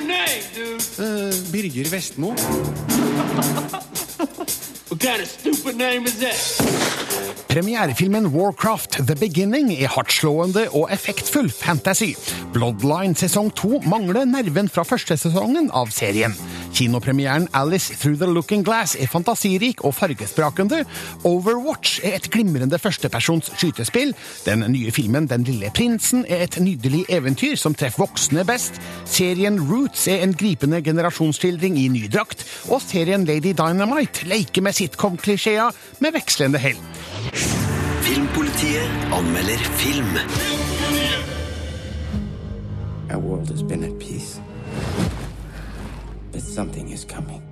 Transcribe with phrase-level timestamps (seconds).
[0.00, 0.78] name.
[0.98, 2.34] Uh, Birger Vestmo.
[4.94, 7.44] What kind of stupid name is that?
[7.48, 12.12] Premierefilmen Warcraft The Beginning er hardtslående og effektfull fantasy.
[12.54, 16.36] Bloodline sesong to mangler nerven fra første sesongen av serien.
[16.74, 20.82] Kinopremieren Alice Through the Looking Glass er fantasirik og fargesprakende.
[21.24, 24.10] Overwatch er et glimrende førstepersons skytespill.
[24.46, 28.80] Den nye filmen Den lille prinsen er et nydelig eventyr som treffer voksne best.
[29.06, 32.42] Serien Roots er en gripende generasjonsskildring i ny drakt.
[32.68, 35.70] Og serien Lady Dynamite leker med sitcom-klisjeer
[36.02, 36.80] med vekslende hell.
[38.02, 40.18] Filmpolitiet anmelder film.
[43.10, 44.43] Our world has been at peace.
[46.34, 47.43] But something is coming.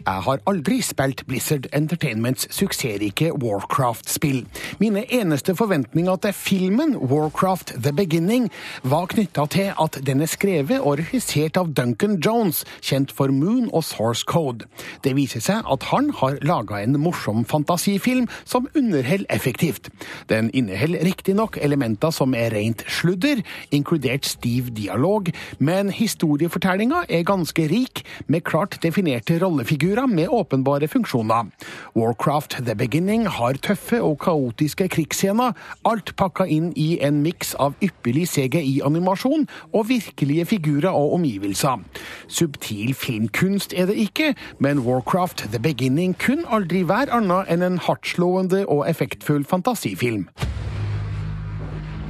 [0.00, 4.46] Jeg har aldri spilt Blizzard Entertainments suksessrike Warcraft-spill.
[4.80, 8.48] Mine eneste forventninger til filmen Warcraft The Beginning
[8.82, 13.68] var knytta til at den er skrevet og regissert av Duncan Jones, kjent for Moon
[13.72, 14.64] og Source Code.
[15.04, 19.92] Det viser seg at han har laga en morsom fantasifilm som underholder effektivt.
[20.32, 27.68] Den inneholder riktignok elementer som er rent sludder, inkludert stiv dialog, men historiefortellinga er ganske
[27.68, 31.50] rik, med klart definerte rollefigurer med åpenbare funksjoner.
[31.96, 35.52] Warcraft The Beginning har tøffe og kaotiske krigsscener,
[35.84, 41.82] alt pakka inn i en miks av ypperlig CGI-animasjon og virkelige figurer og omgivelser.
[42.28, 47.80] Subtil filmkunst er det ikke, men Warcraft The Beginning kunne aldri være annet enn en
[47.82, 50.28] hardtslående og effektfull fantasifilm.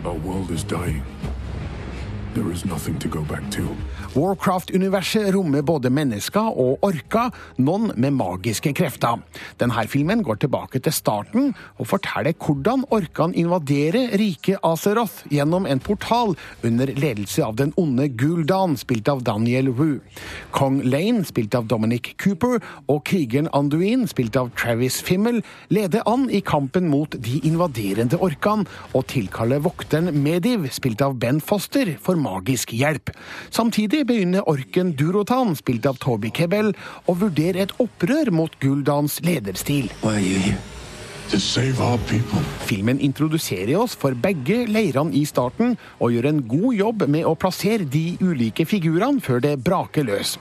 [0.04, 1.02] Our world is dying.
[2.34, 3.76] There is nothing to go back to.
[4.10, 7.30] Warcraft-universet rommer både mennesker og orker,
[7.62, 9.20] noen med magiske krefter.
[9.60, 15.82] Denne filmen går tilbake til starten og forteller hvordan orkene invaderer rike Azeroth gjennom en
[15.84, 16.34] portal
[16.66, 20.00] under ledelse av den onde Guldan, spilt av Daniel Wu.
[20.50, 22.58] Kong Lane, spilt av Dominic Cooper,
[22.90, 25.38] og krigeren Anduin, spilt av Travis Fimmel,
[25.70, 31.38] leder an i kampen mot de invaderende orkene og tilkaller vokteren Mediv, spilt av Ben
[31.38, 33.14] Foster, for magisk hjelp.
[33.54, 36.74] Samtidig begynner orken Durotan, spilt av Toby Kebbell,
[37.06, 39.90] å vurdere et opprør mot Guldans lederstil.
[40.02, 40.58] Why are you here?
[40.58, 41.19] To save our people.
[41.30, 47.36] Filmen introduserer oss for begge leirene i starten, og gjør en god jobb med å
[47.38, 50.32] plassere de ulike figurene før det braker løs.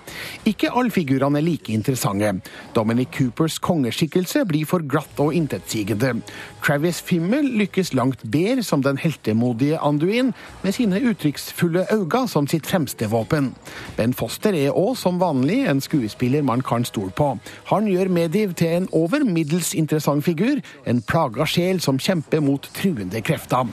[0.50, 2.32] Ikke alle figurene er like interessante.
[2.74, 6.24] Dominic Coopers kongeskikkelse blir for glatt og intetsigende.
[6.66, 10.34] Travis Fimmel lykkes langt bedre som den heltemodige Anduin,
[10.64, 13.54] med sine uttrykksfulle øyne som sitt fremste våpen.
[13.98, 17.36] Ben Foster er òg som vanlig en skuespiller man kan stole på.
[17.70, 22.70] Han gjør Mediv til en over middels interessant figur, en plaga sjel som kjemper mot
[22.76, 23.68] truende krefter.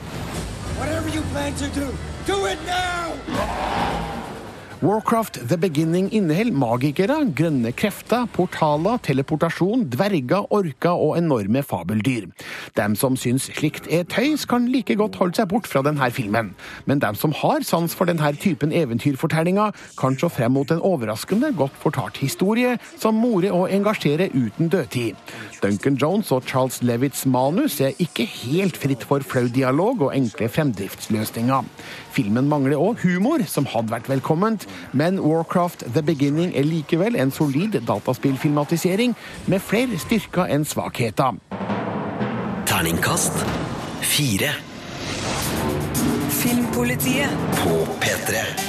[0.77, 1.87] Whatever you plan to do,
[2.25, 3.66] do it now!
[4.79, 12.27] Warcraft The Beginning inneholder magikere, grønne krefter, portaler, teleportasjon, dverger, orker og enorme fabeldyr.
[12.77, 16.51] Dem som syns slikt er tøys, kan like godt holde seg bort fra denne filmen.
[16.85, 21.49] Men dem som har sans for denne typen eventyrfortellinger, kan se frem mot en overraskende
[21.57, 25.17] godt fortalt historie som morer og engasjerer uten dødtid.
[25.63, 30.53] Duncan Jones og Charles Levitts manus er ikke helt fritt for flau dialog og enkle
[30.53, 31.65] fremdriftsløsninger.
[32.13, 37.31] Filmen mangler òg humor, som hadde vært velkomment, men Warcraft The Beginning er likevel en
[37.31, 39.15] solid dataspillfilmatisering
[39.47, 41.39] med flere styrker enn svakheter.
[42.67, 43.45] Terningkast
[44.01, 44.53] fire
[46.37, 47.29] Filmpolitiet
[47.63, 48.66] på P3.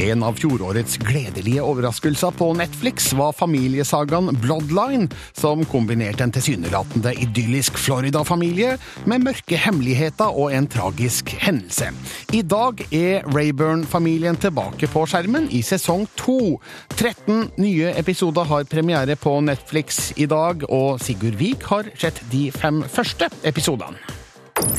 [0.00, 7.76] En av fjorårets gledelige overraskelser på Netflix var familiesagaen Bloodline, som kombinerte en tilsynelatende idyllisk
[7.76, 8.78] Florida-familie
[9.10, 11.90] med mørke hemmeligheter og en tragisk hendelse.
[12.32, 16.56] I dag er Rayburn-familien tilbake på skjermen i sesong to.
[16.96, 22.48] 13 nye episoder har premiere på Netflix i dag, og Sigurd Vik har sett de
[22.56, 24.00] fem første episodene.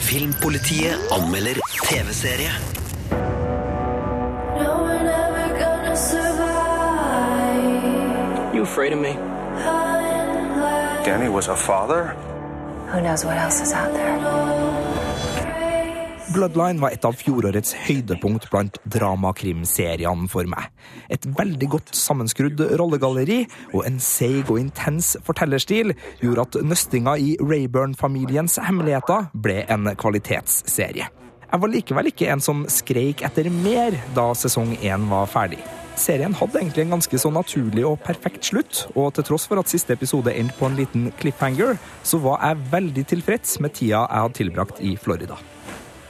[0.02, 2.91] Filmpolitiet anmelder TV-serie.
[8.62, 9.14] You afraid of me?
[11.04, 12.14] Danny was a father?
[12.92, 14.20] Who knows what else is out there?
[16.36, 20.70] Bloodline var et av fjorårets høydepunkt blant dramakrimseriene for meg.
[21.10, 27.34] Et veldig godt sammenskrudd rollegalleri og en seig og intens fortellerstil gjorde at nøstinga i
[27.42, 31.10] Rayburn-familiens hemmeligheter ble en kvalitetsserie.
[31.50, 35.64] Jeg var likevel ikke en som skreik etter mer da sesong én var ferdig.
[36.02, 39.70] Serien hadde egentlig en ganske så naturlig og perfekt slutt, og til tross for at
[39.70, 44.24] siste episode endte på en liten cliffhanger, så var jeg veldig tilfreds med tida jeg
[44.26, 45.38] hadde tilbrakt i Florida.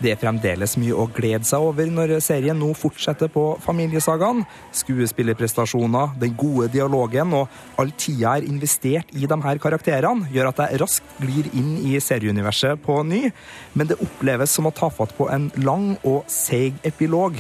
[0.02, 4.40] Det er fremdeles mye å glede seg over når serien nå fortsetter på familiesagaen.
[4.80, 10.64] Skuespillerprestasjoner, den gode dialogen og all tida er investert i de her karakterene, gjør at
[10.64, 13.28] jeg raskt glir inn i serieuniverset på ny,
[13.78, 17.38] men det oppleves som å ta fatt på en lang og seig epilog.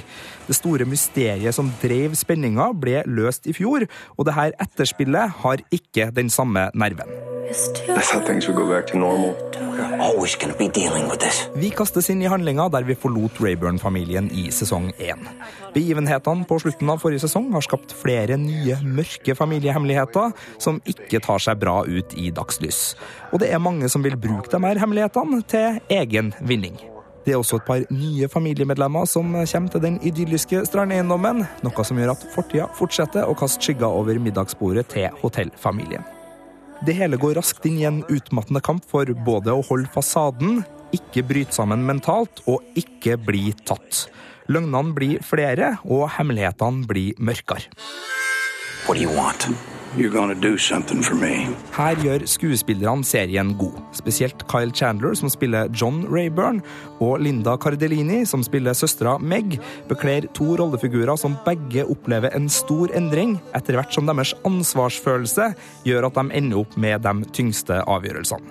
[0.51, 3.85] Det store mysteriet som drev spenninga, ble løst i fjor,
[4.19, 7.07] og det her etterspillet har ikke den samme nerven.
[7.47, 9.31] I thought things would go back to normal.
[9.55, 11.47] We're always going to be dealing with this.
[11.55, 15.23] Vi kastes inn i handlinga der vi forlot Rayburn-familien i sesong én.
[15.71, 21.39] Begivenhetene på slutten av forrige sesong har skapt flere nye, mørke familiehemmeligheter som ikke tar
[21.47, 22.97] seg bra ut i dagslys.
[23.31, 26.75] Og det er mange som vil bruke de her hemmelighetene til egen vinning.
[27.25, 31.99] Det er også et par nye familiemedlemmer som kommer til den idylliske strandeiendommen, noe som
[32.01, 36.05] gjør at fortida fortsetter å kaste skygger over middagsbordet til hotellfamilien.
[36.81, 41.21] Det hele går raskt inn i en utmattende kamp for både å holde fasaden, ikke
[41.29, 44.07] bryte sammen mentalt og ikke bli tatt.
[44.51, 47.69] Løgnene blir flere, og hemmelighetene blir mørkere.
[48.87, 49.80] What do you?
[49.91, 50.05] Her
[51.99, 53.75] gjør skuespillerne serien god.
[53.97, 56.61] Spesielt Kyle Chandler, som spiller John Rayburn,
[57.03, 59.57] og Linda Cardellini, som spiller søstera Meg,
[59.89, 65.51] bekler to rollefigurer som begge opplever en stor endring, etter hvert som deres ansvarsfølelse
[65.83, 68.47] gjør at de ender opp med de tyngste avgjørelsene.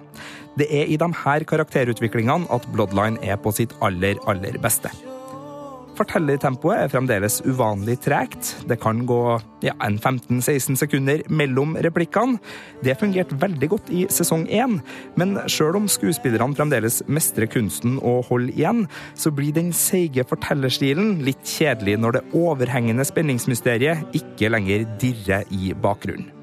[0.61, 4.93] Det er i de her karakterutviklingene at Bloodline er på sitt aller, aller beste.
[6.01, 8.55] Fortellertempoet er fremdeles uvanlig tregt.
[8.65, 9.21] Det kan gå
[9.61, 12.41] ja, en 15-16 sekunder mellom replikkene.
[12.81, 14.79] Det fungerte veldig godt i sesong én,
[15.21, 21.19] men sjøl om skuespillerne fremdeles mestrer kunsten å holde igjen, så blir den seige fortellerstilen
[21.27, 26.40] litt kjedelig når det overhengende spenningsmysteriet ikke lenger dirrer i bakgrunnen.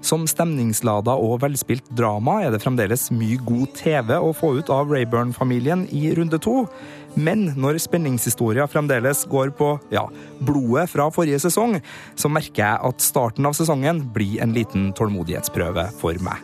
[0.00, 4.88] Som stemningslada og velspilt drama er det fremdeles mye god TV å få ut av
[4.92, 6.64] Rayburn-familien i runde to.
[7.20, 10.06] Men når spenningshistoria fremdeles går på ja,
[10.40, 11.78] blodet fra forrige sesong,
[12.16, 16.40] så merker jeg at starten av sesongen blir en liten tålmodighetsprøve for meg.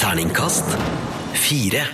[0.00, 0.76] Terningkast
[1.34, 1.88] fire.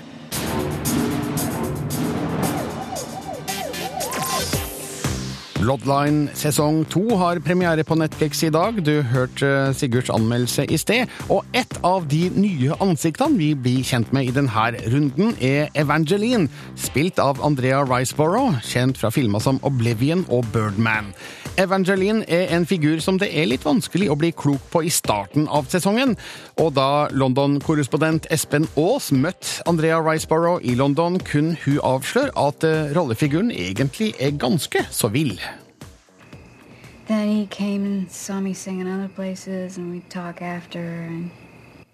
[5.66, 8.76] Bloodline sesong to har premiere på Netflix i dag.
[8.86, 11.10] Du hørte Sigurds anmeldelse i sted.
[11.26, 16.46] Og et av de nye ansiktene vi blir kjent med i denne runden, er Evangeline,
[16.78, 21.10] spilt av Andrea Riceborough, kjent fra filmer som Oblivion og Birdman.
[21.58, 25.48] Evangeline er en figur som det er litt vanskelig å bli klok på i starten
[25.50, 26.14] av sesongen.
[26.62, 32.92] Og da London-korrespondent Espen Aas møtte Andrea Riceborough i London, kunne hun avsløre at eh,
[32.94, 35.40] rollefiguren egentlig er ganske så vill.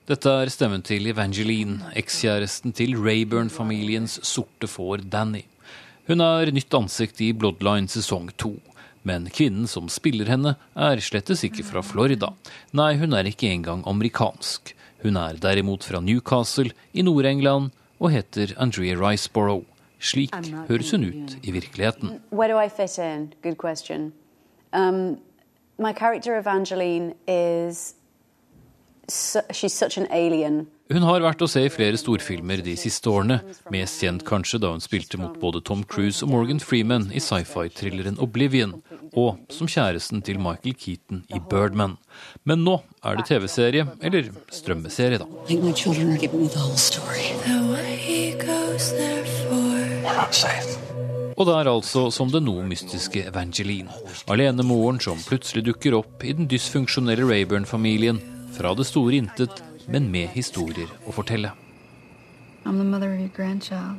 [0.08, 5.42] Dette er stemmen til Evangeline, ekskjæresten til Rayburn-familiens sorte får Danny.
[6.08, 8.54] Hun er nytt ansikt i Bloodline sesong to.
[9.04, 12.32] Men kvinnen som spiller henne, er slettes ikke fra Florida.
[12.72, 14.72] Nei, hun er ikke engang amerikansk.
[15.04, 17.68] Hun er derimot fra Newcastle i Nord-England
[18.00, 19.68] og heter Andrea Riceborough.
[20.00, 20.32] Slik
[20.72, 22.16] høres hun ut i virkeligheten.
[24.72, 25.18] Um,
[25.78, 27.94] my character Evangeline is
[29.08, 30.66] su she's such an alien.
[30.92, 33.38] Hun har vært å se i flere storfilmer de siste årene,
[33.72, 38.18] mest kjent kanskje da hun spilte mot både Tom Cruise og Morgan Freeman i sci-fi-thrilleren
[38.20, 38.82] Oblivion,
[39.16, 41.96] og som kjæresten til Michael Keaton i Birdman.
[42.44, 45.26] Men nå er det TV-serie, eller strømmeserie, da.
[45.48, 45.56] I
[51.42, 53.90] Og det er altså som den noe mystiske Evangeline,
[54.30, 58.20] alenemoren som plutselig dukker opp i den dysfunksjonelle Rayburn-familien,
[58.54, 59.58] fra det store intet,
[59.90, 61.50] men med historier å fortelle.
[62.62, 63.98] I'm the mother of your grandchild.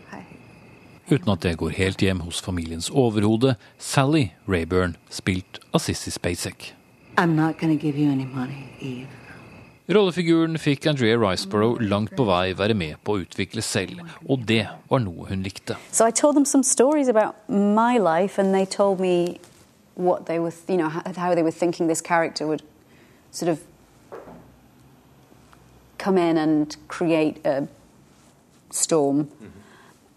[1.11, 6.71] Uten at det går helt hjem hos familiens overhode, Sally Rayburn, spilt av Sissy Spacek.
[7.17, 9.22] I'm not gonna to give you any money, Eve.
[9.93, 14.63] Rollefiguren fikk Andrea Riceborough langt på vei være med på å utvikle selv, og det
[14.89, 15.77] var noe hun likte.
[15.91, 16.07] So
[19.95, 22.63] what they were, you know, how, they were thinking this character would
[23.31, 23.59] sort of
[25.97, 27.67] come in and create a
[28.71, 29.29] storm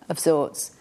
[0.08, 0.72] of sorts.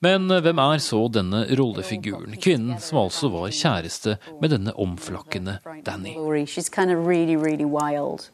[0.00, 6.12] Men hvem er så denne rollefiguren, kvinnen som altså var kjæreste med denne omflakkende Danny?
[6.46, 8.28] She's kind of really, really wild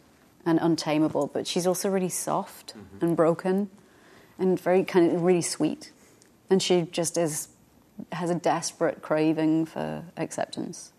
[0.46, 3.68] and untamable, but she's also really soft and broken
[4.38, 5.92] and very kind of really sweet.
[6.50, 7.48] And she just is
[8.12, 10.92] has a desperate craving for acceptance,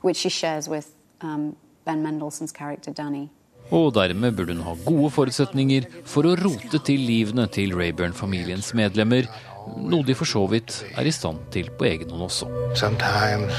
[0.00, 3.30] which she shares with um, Ben Mendelssohn's character Danny.
[3.70, 9.28] Og dermed burde hun ha gode forutsetninger for å rote til livene til Rayburn-familiens medlemmer,
[9.76, 12.48] noe de for så vidt er i stand til på egen hånd også.
[12.74, 13.52] Sometimes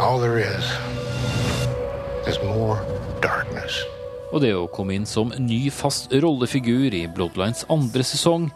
[0.00, 0.64] all there is
[2.26, 2.80] is more
[3.20, 3.84] darkness.
[4.30, 8.50] Og det å komme inn som ny fast rollefigur i Bloodlines andre sesong,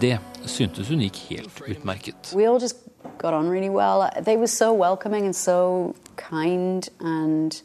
[0.00, 0.16] det
[0.48, 2.32] syntes hun gikk helt utmerket.
[2.32, 2.80] We all just
[3.18, 4.08] got on really well.
[4.24, 7.60] They were so welcoming and so kind, and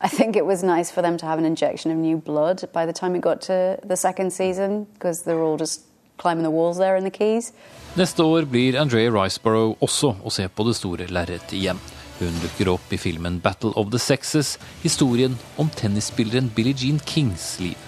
[0.00, 2.86] I think it was nice for them to have an injection of new blood by
[2.86, 5.82] the time it got to the second season because they're all just
[6.16, 7.52] climbing the walls there in the keys.
[7.96, 11.80] Neste år blir Andrea Riceborough også å se på det store lerretet igjen.
[12.20, 17.54] Hun dukker opp i filmen Battle of the Sexes, historien om tennisspilleren Billie Jean Kings
[17.60, 17.78] liv.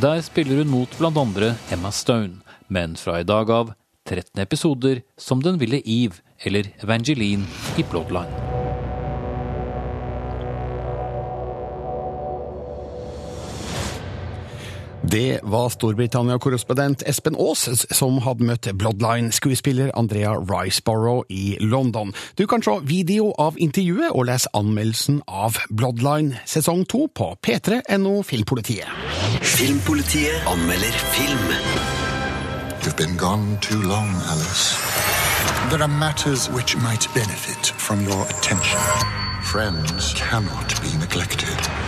[0.00, 3.74] Der spiller hun mot andre Emma Stone, men fra i dag av
[4.08, 7.44] 13 episoder som den ville Eve eller Evangeline
[7.76, 8.51] i Bloodline.
[15.10, 22.12] Det var Storbritannia-korrespondent Espen Aas som hadde møtt Bloodline-skuespiller Andrea Riceborough i London.
[22.38, 28.22] Du kan se video av intervjuet og lese anmeldelsen av Bloodline sesong to på p3.no
[28.22, 28.86] Filmpolitiet.
[29.42, 31.50] Filmpolitiet anmelder film.
[32.82, 34.78] You've been gone too long, Alice.
[35.70, 38.78] There are matters which might benefit from your attention.
[39.42, 41.81] Friends cannot be neglected.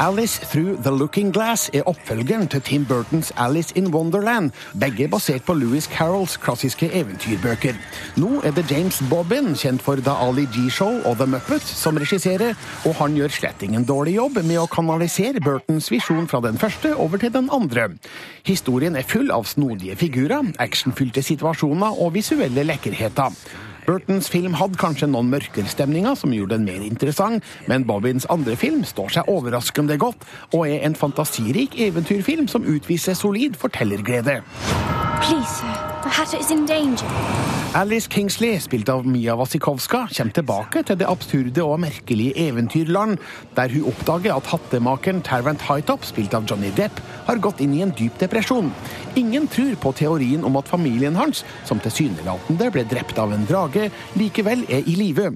[0.00, 5.44] Alice Through The Looking Glass er oppfølgeren til Tim Burtons Alice in Wonderland, begge basert
[5.46, 7.78] på Louis Carrolls klassiske eventyrbøker.
[8.16, 12.58] Nå er det James Bobbin, kjent for The Ali G-show og The Muppet, som regisserer,
[12.84, 16.96] og han gjør slett ingen dårlig jobb med å kanalisere Burtons visjon fra den første
[16.96, 17.92] over til den andre.
[18.42, 23.30] Historien er full av snodige figurer, actionfylte situasjoner og visuelle lekkerheter.
[23.84, 28.80] Burtons film hadde kanskje noen mørkerstemninger som gjorde den mer interessant, men Bobbins andre film
[28.88, 30.24] står seg overraskende godt,
[30.54, 34.40] og er en fantasirik eventyrfilm som utviser solid fortellerglede.
[35.20, 35.60] Please.
[36.04, 37.08] The Hatter is in danger.
[37.74, 43.16] Alice Kingsley, spilt av Mia Wasikowska, kommer tilbake til det absurde og merkelige eventyrland,
[43.56, 47.82] der hun oppdager at hattemakeren Tarrant Hightop, spilt av Johnny Depp, har gått inn i
[47.82, 48.70] en dyp depresjon.
[49.18, 53.73] Ingen tror på teorien om at familien hans, som tilsynelatende ble drept av en drage,
[54.18, 55.30] likevel er i live.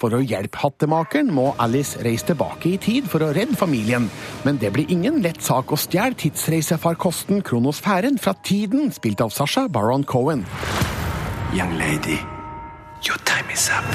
[0.00, 4.10] For å hjelpe hattemakeren må Alice reise tilbake i tid for å redde familien.
[4.44, 9.68] Men det blir ingen lett sak å stjele tidsreisefarkosten Kronosfæren fra tiden, spilt av Sasha
[9.68, 10.44] Baron Cohen.
[11.54, 12.18] Young lady,
[13.06, 13.86] your time is up.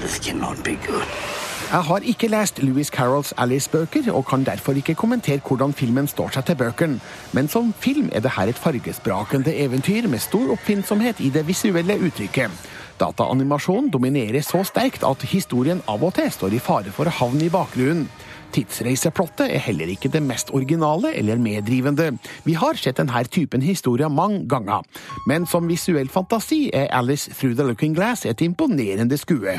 [0.00, 1.35] This cannot be good.
[1.66, 6.36] Jeg har ikke lest Louis Carrolls Alice-bøker, og kan derfor ikke kommentere hvordan filmen står
[6.36, 7.00] seg til bøkene.
[7.34, 11.98] Men som film er det her et fargesprakende eventyr med stor oppfinnsomhet i det visuelle
[11.98, 12.54] uttrykket.
[13.00, 17.48] Dataanimasjonen dominerer så sterkt at historien av og til står i fare for å havne
[17.48, 18.06] i bakgrunnen.
[18.54, 22.12] Tidsreiseplottet er heller ikke det mest originale eller meddrivende.
[22.46, 24.86] Vi har sett denne typen historier mange ganger,
[25.26, 29.58] men som visuell fantasi er Alice Through the Looking Glass et imponerende skue.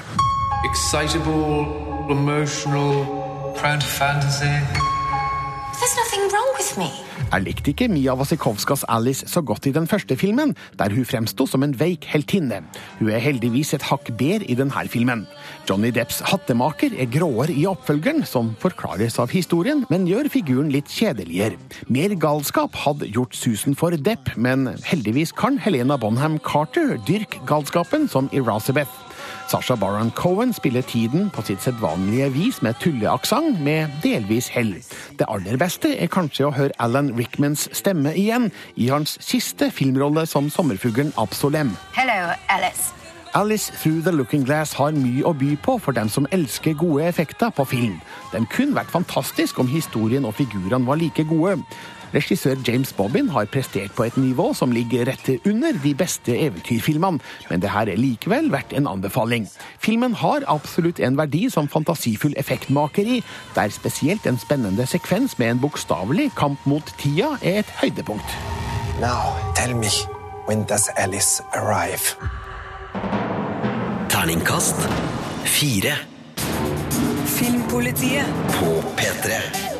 [0.63, 3.05] Excitable, emotional,
[3.55, 4.57] prone to fantasy.
[5.77, 6.89] There's nothing wrong with me.
[7.31, 11.45] Jeg likte ikke Mia Wasikowskas Alice så godt i den første filmen, der hun fremsto
[11.45, 12.63] som en veik heltinne.
[12.99, 15.27] Hun er heldigvis et hakk bedre i denne filmen.
[15.69, 20.89] Johnny Depps hattemaker er gråere i oppfølgeren, som forklares av historien, men gjør figuren litt
[20.89, 21.59] kjedeligere.
[21.87, 28.09] Mer galskap hadde gjort susen for Depp, men heldigvis kan Helena Bonham Carter dyrke galskapen
[28.09, 29.06] som Erasabeth.
[29.47, 34.73] Sasha Baron Cohen spiller tiden på sitt sedvanlige vis med tulleaksent, med delvis hell.
[35.19, 40.25] Det aller beste er kanskje å høre Alan Rickmans stemme igjen i hans siste filmrolle
[40.27, 41.71] som sommerfuglen Absolem.
[41.95, 42.91] Hello, Alice.
[43.33, 47.05] Alice Through the Looking Glass har mye å by på for dem som elsker gode
[47.07, 47.99] effekter på film.
[48.33, 51.59] Den kunne vært fantastisk om historien og figurene var like gode.
[52.13, 57.19] Regissør James Bobbin har prestert på et nivå som ligger rett under de beste eventyrfilmene,
[57.49, 59.47] men det her er likevel verdt en anbefaling.
[59.83, 63.21] Filmen har absolutt en verdi som fantasifull effektmakeri,
[63.55, 68.37] der spesielt en spennende sekvens med en bokstavelig kamp mot tida er et høydepunkt.
[69.01, 69.91] Now, tell me,
[70.47, 72.15] when does Alice arrive?
[74.09, 74.89] Terningkast
[75.45, 75.93] fire.
[77.25, 78.25] Filmpolitiet
[78.57, 79.76] På P3.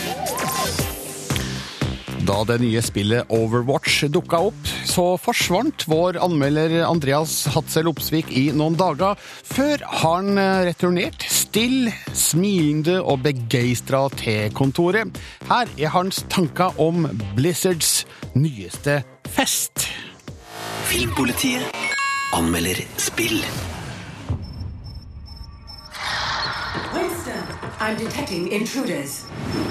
[2.27, 8.49] Da det nye spillet Overwatch dukka opp, så forsvant vår anmelder Andreas Hatzel Opsvik i
[8.51, 9.15] noen dager,
[9.47, 15.15] før han eh, returnert still, smilende og begeistra til kontoret.
[15.47, 17.07] Her er hans tanker om
[17.37, 18.01] Blizzards
[18.35, 18.99] nyeste
[19.31, 19.87] fest.
[20.91, 21.63] Filmpolitiet
[22.35, 23.39] anmelder spill.
[26.91, 27.47] Winston,
[27.79, 29.23] I'm detecting intruders.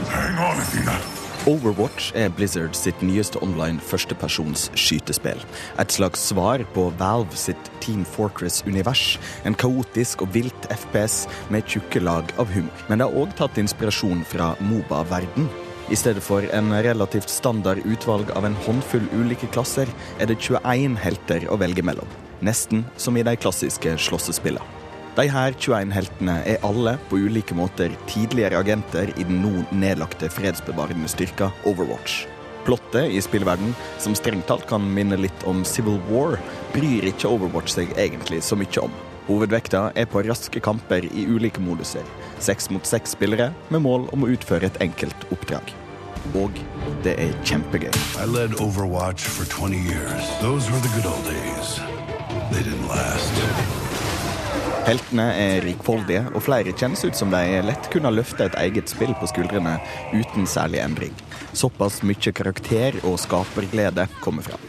[0.08, 1.25] Hang on, Athena.
[1.46, 5.38] Overwatch er Blizzard sitt nyeste online førstepersons skytespill.
[5.78, 9.14] Et slags svar på Valve sitt Team Fortress-univers.
[9.46, 12.82] En kaotisk og vilt FPS med tjukke lag av humor.
[12.90, 15.46] Men det har òg tatt inspirasjon fra Moba-verden.
[15.86, 19.86] I stedet for en relativt standard utvalg av en håndfull ulike klasser,
[20.18, 22.10] er det 21 helter å velge mellom.
[22.42, 24.75] Nesten som i de klassiske slåssespillene.
[25.16, 30.28] De her 21 heltene er alle på ulike måter tidligere agenter i den nå nedlagte
[30.28, 32.26] fredsbevarende styrka Overwatch.
[32.66, 36.36] Plottet i spillverden, som strengt talt kan minne litt om Civil War,
[36.74, 38.92] bryr ikke Overwatch seg egentlig så mye om.
[39.30, 42.04] Hovedvekta er på raske kamper i ulike moduser.
[42.36, 45.72] Seks mot seks spillere med mål om å utføre et enkelt oppdrag.
[46.36, 46.60] Og
[47.06, 47.88] det er kjempegøy.
[48.20, 50.28] I led Overwatch for 20 years.
[50.44, 51.78] Those were the good old days.
[52.52, 53.85] They didn't last.
[54.86, 59.16] Heltene er rikfoldige, og flere kjennes ut som de lett kunne løfte et eget spill
[59.18, 59.72] på skuldrene
[60.14, 61.16] uten særlig endring.
[61.58, 64.62] Såpass mye karakter og skaperglede kommer fram.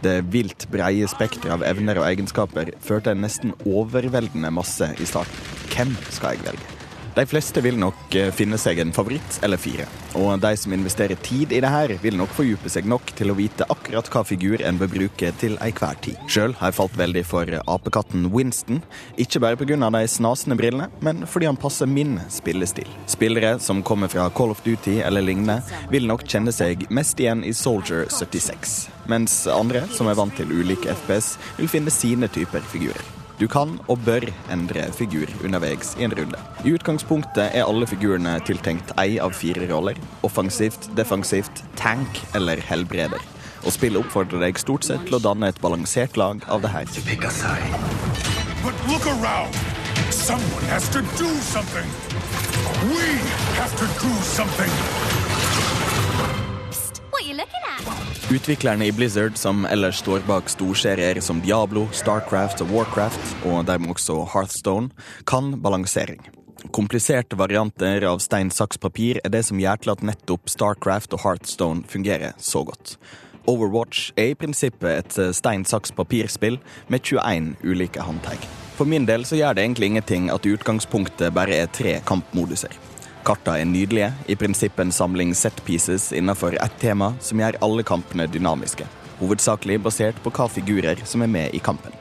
[0.00, 5.52] Det vilt breie spekteret av evner og egenskaper førte en nesten overveldende masse i starten.
[5.74, 6.73] Hvem skal jeg velge?
[7.14, 9.86] De fleste vil nok eh, finne seg en favoritt eller fire.
[10.18, 13.36] Og de som investerer tid i det her, vil nok fordype seg nok til å
[13.38, 16.18] vite akkurat hva figur en bør bruke til enhver tid.
[16.26, 18.82] Sjøl har jeg falt veldig for apekatten Winston.
[19.14, 19.78] Ikke bare pga.
[19.78, 22.90] de snasende brillene, men fordi han passer min spillestil.
[23.06, 27.44] Spillere som kommer fra Call of Duty eller lignende, vil nok kjenne seg mest igjen
[27.44, 28.88] i Soldier 76.
[29.06, 33.23] Mens andre, som er vant til ulike FPS, vil finne sine typer figurer.
[33.34, 36.38] Du kan og bør endre figur underveis i en runde.
[36.62, 39.98] I utgangspunktet er alle figurene tiltenkt ei av fire roller.
[40.22, 43.18] Offensivt, defensivt, tank eller helbreder.
[43.64, 46.86] Og spillet oppfordrer deg stort sett til å danne et balansert lag av det her.
[48.62, 49.58] But look around.
[50.14, 51.90] Someone has to do something.
[52.86, 53.18] We
[53.58, 55.13] have to do something.
[58.30, 63.92] Utviklerne i Blizzard, som ellers står bak storserier som Diablo, Starcraft og Warcraft, og dermed
[63.94, 64.90] også Hearthstone,
[65.28, 66.20] kan balansering.
[66.72, 71.24] Kompliserte varianter av stein, saks, papir er det som gjør til at nettopp Starcraft og
[71.24, 72.96] Hearthstone fungerer så godt.
[73.48, 76.56] Overwatch er i prinsippet et stein, saks, papirspill
[76.88, 78.40] med 21 ulike håndtag.
[78.74, 82.72] For min del så gjør det egentlig ingenting at utgangspunktet bare er tre kampmoduser.
[83.24, 87.84] Karta er nydelige, i prinsippet en samling set pieces innenfor ett tema som gjør alle
[87.86, 88.84] kampene dynamiske.
[89.16, 91.94] Hovedsakelig basert på hva figurer som er med i kampen.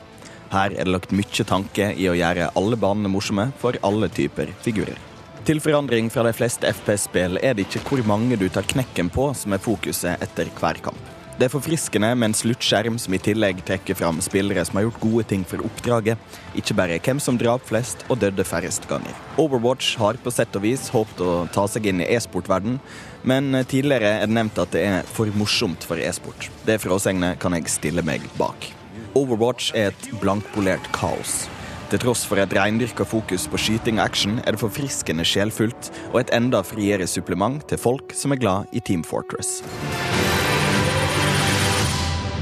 [0.52, 4.52] Her er det lagt mye tanke i å gjøre alle banene morsomme for alle typer
[4.68, 5.00] figurer.
[5.48, 9.32] Til forandring fra de fleste FPS-spill er det ikke hvor mange du tar knekken på
[9.38, 11.13] som er fokuset etter hver kamp.
[11.34, 15.00] Det er forfriskende med en sluttskjerm som i tillegg trekker fram spillere som har gjort
[15.02, 16.20] gode ting for oppdraget,
[16.54, 19.18] ikke bare hvem som drap flest og døde færrest ganger.
[19.42, 22.78] Overwatch har på sett og vis håpet å ta seg inn i e-sportverden,
[23.26, 26.52] men tidligere er det nevnt at det er for morsomt for e-sport.
[26.70, 28.70] Det fråsegnet kan jeg stille meg bak.
[29.18, 31.48] Overwatch er et blankpolert kaos.
[31.90, 36.22] Til tross for et reindyrka fokus på skyting og action, er det forfriskende sjelfullt og
[36.22, 39.64] et enda friere supplement til folk som er glad i Team Fortress.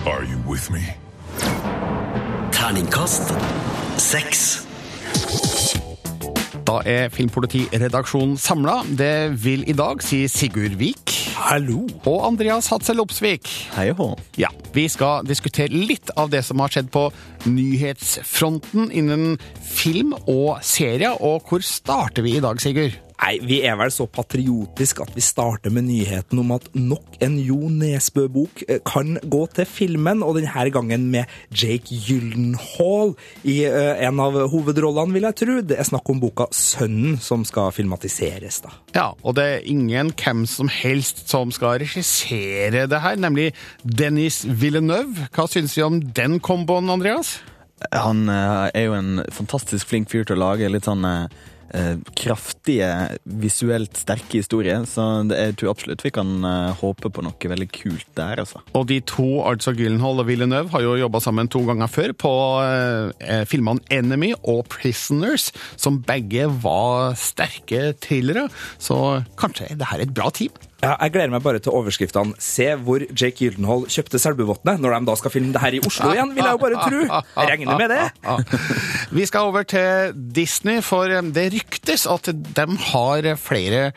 [0.02, 0.82] Are you with me?
[2.52, 3.30] Terningkast
[4.02, 4.64] seks.
[6.66, 8.80] Da er Filmpolitiredaksjonen samla.
[8.98, 11.14] Det vil i dag si Sigurd Vik.
[11.38, 11.84] Hallo.
[12.10, 13.46] Og Andreas Hadsel Opsvik.
[13.76, 14.10] Hei og hå.
[14.42, 17.10] Ja, Vi skal diskutere litt av det som har skjedd på
[17.46, 21.18] nyhetsfronten innen film og serier.
[21.22, 22.98] Og hvor starter vi i dag, Sigurd?
[23.22, 27.38] Nei, Vi er vel så patriotiske at vi starter med nyheten om at nok en
[27.42, 33.14] Jo Nesbø-bok eh, kan gå til filmen, og denne gangen med Jake Gyllenhaal
[33.46, 35.60] i uh, en av hovedrollene, vil jeg tro.
[35.62, 38.62] Det er snakk om boka 'Sønnen', som skal filmatiseres.
[38.66, 38.74] da.
[38.96, 43.52] Ja, og det er ingen hvem som helst som skal regissere det her, nemlig
[43.86, 45.30] Dennis Villeneuve.
[45.30, 47.38] Hva syns vi om den komboen, Andreas?
[47.90, 51.51] Han eh, er jo en fantastisk flink fyr til å lage litt sånn eh, eh,
[52.18, 52.90] kraftige,
[53.24, 57.70] visuelt sterke historier, så det, jeg tror absolutt vi kan eh, håpe på noe veldig
[57.74, 58.64] kult der, altså.
[58.78, 62.34] Og de to, altså Gyllenhaal og Villeneuve, har jo jobba sammen to ganger før på
[62.66, 68.48] eh, filmene Enemy og Prisoners, som begge var sterke thrillere,
[68.82, 70.54] så kanskje det her er et bra team?
[70.82, 75.06] Ja, jeg gleder meg bare til overskriftene 'Se hvor Jake Gyldenhold kjøpte Selbuvåtnet', når de
[75.06, 77.02] da skal filme det her i Oslo igjen, vil jeg jo bare tro.
[77.38, 78.06] Jeg regner med det.
[79.18, 83.92] Vi skal over til Disney, for det ryktes at de har flere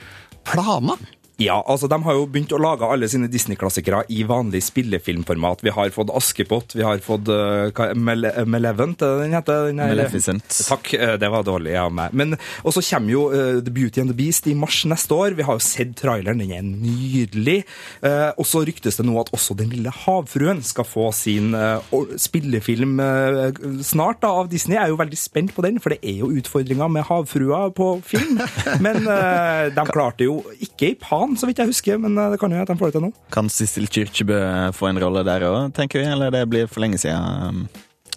[0.44, 1.00] planer.
[1.42, 5.64] Ja, altså de har jo begynt å lage alle sine Disney-klassikere i vanlig spillefilmformat.
[5.66, 9.66] Vi har fått Askepott, vi har fått uh, hva- Male er det den heter?
[9.72, 10.46] Den her- Maleficent.
[10.68, 12.12] Takk, eh, det var dårlig av meg.
[12.14, 15.34] Men og så kommer jo uh, The Beauty and the Beast i mars neste år.
[15.34, 17.64] Vi har jo sett traileren, den er nydelig.
[17.98, 21.82] Uh, og så ryktes det nå at også Den lille havfruen skal få sin uh,
[22.20, 24.76] spillefilm eh, snart da, av Disney.
[24.78, 27.90] Jeg er jo veldig spent på den, for det er jo utfordringer med havfrua på
[28.06, 28.38] film.
[28.84, 32.40] Men eh, de klarte jo ikke i Pan, så vidt jeg husker, men eh, det
[32.42, 33.12] kan jo hende at de får det til nå.
[33.34, 34.38] Kan Sissel Kyrkjebø
[34.76, 36.06] få en rolle der òg, tenker vi?
[36.12, 37.64] Eller det blir for lenge siden?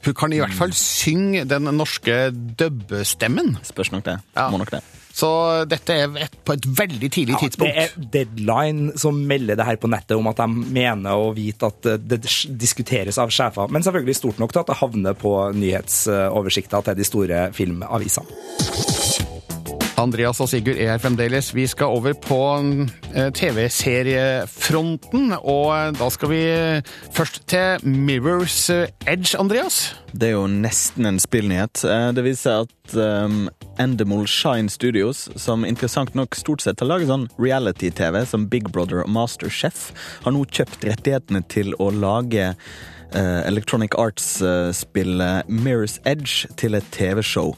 [0.05, 2.13] Hun kan i hvert fall synge den norske
[2.59, 3.55] dubbestemmen.
[3.65, 4.19] Spørs nok det.
[4.53, 4.83] Må nok det.
[5.17, 5.27] Så
[5.65, 7.79] dette er et, på et veldig tidlig Det tidspunkt.
[7.81, 10.45] er Deadline som melder det her på nettet om at de
[10.77, 12.21] mener å vite at eh, det
[12.61, 17.09] diskuteres av sjefer, men selvfølgelig stort nok til at det havner på nyhetsoversikta til de
[17.09, 19.06] store filmavisene.
[19.97, 21.47] Andreas og Sigurd er her fremdeles.
[21.57, 22.37] Vi skal over på
[23.17, 26.41] eh, TV-seriefronten, og eh, da skal vi
[27.15, 29.95] først til Mirrors eh, Edge, Andreas.
[30.13, 31.81] Det er jo nesten en spillnyhet.
[31.81, 33.47] Eh, Det viser at um,
[33.81, 39.01] Endemol Shine Studios, som interessant nok stort sett har laget sånn reality-TV som Big Brother
[39.01, 39.89] og Masterchef,
[40.27, 47.55] har nå kjøpt rettighetene til å lage eh, Electronic Arts-spillet Mirror's Edge til et TV-show.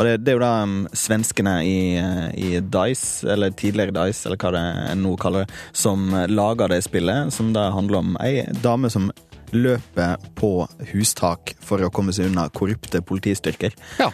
[0.00, 4.24] Og det, det er jo da um, svenskene i, eh, i Dice, eller tidligere Dice,
[4.26, 8.00] eller hva det er nå kaller det, som eh, lager det spillet, som da handler
[8.00, 9.10] om ei dame som
[9.50, 13.74] løper på hustak for å komme seg unna korrupte politistyrker.
[13.98, 14.12] Ja.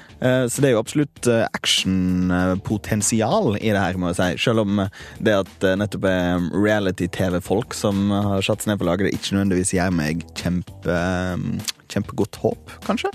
[0.48, 4.30] Så det er jo absolutt eh, actionpotensial i det her, må jeg si.
[4.46, 8.90] Selv om eh, det at nettopp er reality-TV-folk som har satt seg ned på å
[8.92, 11.36] lage det, ikke nødvendigvis gjør meg kjempe, eh,
[11.92, 13.10] kjempegodt håp, kanskje.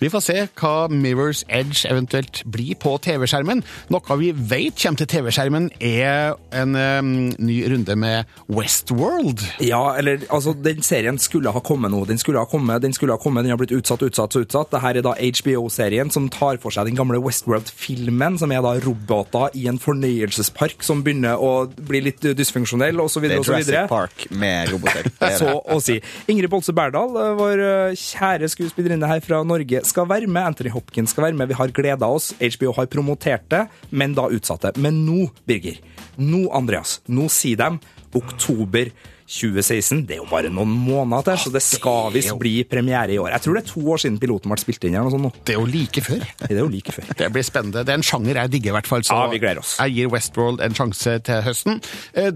[0.00, 3.62] Vi får se hva Mirrors Edge eventuelt blir på TV-skjermen.
[3.92, 9.44] Noe vi vet kommer til TV-skjermen, er en um, ny runde med Westworld.
[9.64, 12.04] Ja, eller altså, den serien skulle ha kommet nå.
[12.08, 14.72] Den skulle ha kommet, den skulle ha kommet, den har blitt utsatt, utsatt, så utsatt.
[14.74, 19.56] Dette er da HBO-serien som tar for seg den gamle Westworld-filmen, som er da roboter
[19.58, 23.44] i en fornøyelsespark som begynner å bli litt dysfunksjonell, og så Det er.
[23.44, 25.10] Jurassic Park med roboter.
[25.20, 25.98] Er Så å si.
[26.30, 30.50] Ingrid Bolse Berdal, eh, vår eh, kjære skuespillerinne her fra Norge, skal være med.
[30.50, 31.50] Anthony Hopkins skal være med.
[31.50, 32.32] Vi har gleda oss.
[32.40, 34.76] HBO har promotert det, men da utsatt det.
[34.82, 35.80] Men nå, Birger,
[36.18, 38.90] nå, Andreas, nå sier de oktober
[39.30, 40.00] 2016.
[40.08, 43.30] Det er jo bare noen måneder til, så det skal visst bli premiere i år.
[43.36, 44.96] Jeg tror det er to år siden piloten ble spilt inn.
[44.98, 45.32] eller noe sånt nå.
[45.46, 46.24] Det er jo like før.
[46.42, 47.08] Det er jo like før.
[47.20, 47.84] Det blir spennende.
[47.86, 49.06] Det er en sjanger jeg digger, i hvert fall.
[49.06, 49.76] Så Ja, vi gleder oss.
[49.78, 51.80] jeg gir Westworld en sjanse til høsten.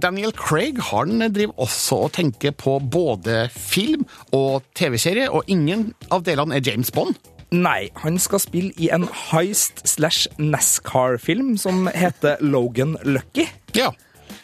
[0.00, 6.22] Daniel Craig han driver også og tenker på både film og TV-serie, og ingen av
[6.22, 7.16] delene er James Bond.
[7.54, 13.46] Nei, han skal spille i en heist slash NASCAR-film som heter Logan Lucky.
[13.74, 13.90] Ja.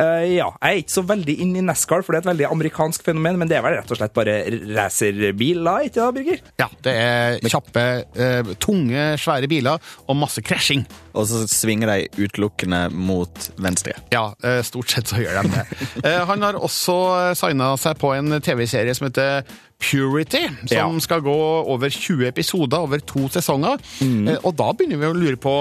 [0.01, 2.49] Eh, ja, Jeg er ikke så veldig inn i NASCAR, for det er et veldig
[2.51, 4.37] amerikansk fenomen, men det er vel rett og slett bare
[4.77, 6.41] racerbiler, ikke da, Birger?
[6.61, 7.85] Ja, det er kjappe,
[8.17, 10.85] uh, tunge, svære biler og masse krasjing.
[11.13, 13.97] Og så svinger de utelukkende mot venstre.
[14.15, 15.67] Ja, uh, stort sett så gjør de det.
[16.07, 16.95] Eh, Han har også
[17.37, 19.43] signa seg på en TV-serie som heter
[19.81, 21.01] Purity, som Ja.
[21.01, 21.35] skal gå
[21.73, 23.81] over 20 episoder over to sesonger.
[24.05, 25.55] Eh, Og da begynner vi å lure på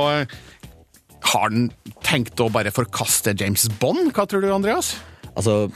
[1.30, 1.70] Har han
[2.06, 4.12] tenkt å bare forkaste James Bond?
[4.16, 4.96] Hva tror du, Andreas?
[5.36, 5.70] Altså,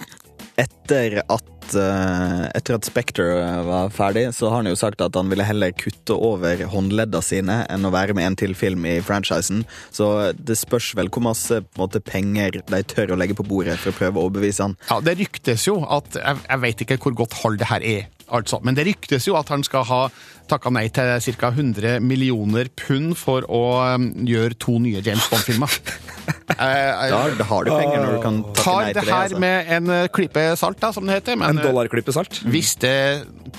[0.59, 3.25] etter at eh, etter at Spectre
[3.65, 7.61] var ferdig, så har han jo sagt at han ville heller kutte over håndledda sine
[7.71, 9.63] enn å være med en til film i franchisen.
[9.93, 13.93] Så det spørs vel hvor masse måte, penger de tør å legge på bordet for
[13.93, 14.77] å prøve å overbevise han.
[14.91, 18.05] Ja, Det ryktes jo at Jeg, jeg vet ikke hvor godt hold det her er,
[18.31, 20.01] altså, men det ryktes jo at han skal ha
[20.47, 21.07] takka nei til
[21.39, 21.49] ca.
[21.55, 23.61] 100 millioner pund for å
[23.95, 25.71] um, gjøre to nye James Bond-filmer.
[26.23, 29.11] Eh, Da, da har du penger når du kan takke nei til det Tar det.
[29.11, 29.39] her Altså.
[29.43, 31.35] med en eh, klype salt, da, som det heter.
[31.39, 32.37] Men, En dollarklype salt.
[32.45, 32.93] eh, Hvis det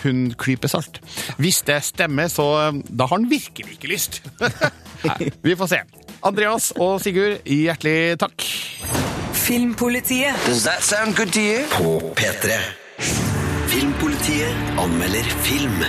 [0.00, 1.00] pund klype salt.
[1.40, 4.20] Hvis det stemmer, så eh, da har han virkelig ikke lyst.
[4.40, 5.80] Nei, Vi får se.
[6.24, 8.46] Andreas og Sigurd, hjertelig takk.
[9.44, 10.36] Filmpolitiet.
[10.46, 11.66] Does that sound good to you?
[11.76, 12.83] På P3.
[13.74, 15.80] Filmpolitiet anmelder film.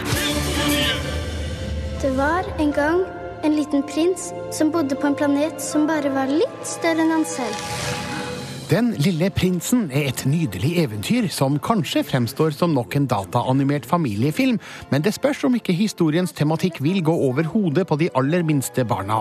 [2.02, 3.04] Det var en gang
[3.44, 7.28] en liten prins som bodde på en planet som bare var litt større enn han
[7.30, 8.15] selv.
[8.66, 14.58] Den lille prinsen er et nydelig eventyr som kanskje fremstår som nok en dataanimert familiefilm,
[14.90, 18.82] men det spørs om ikke historiens tematikk vil gå over hodet på de aller minste
[18.90, 19.20] barna.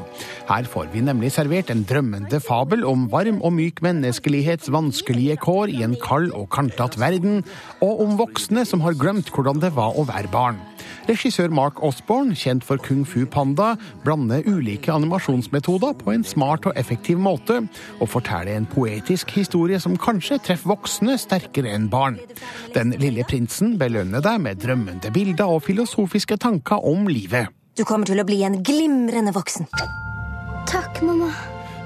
[0.48, 5.74] Her får vi nemlig servert en drømmende fabel om varm og myk menneskelighets vanskelige kår
[5.76, 7.44] i en kald og kantet verden,
[7.84, 10.62] og om voksne som har glemt hvordan det var å være barn.
[11.04, 13.74] Regissør Mark Osborne, kjent for Kung Fu Panda,
[14.06, 17.60] blander ulike animasjonsmetoder på en smart og effektiv måte,
[18.00, 22.18] og forteller en poetisk historie som kanskje treffer voksne sterkere enn barn.
[22.74, 27.52] Den lille prinsen belønner deg med drømmende bilder og filosofiske tanker om livet.
[27.74, 29.66] Du kommer til å bli en glimrende voksen.
[30.70, 31.32] Takk, mamma.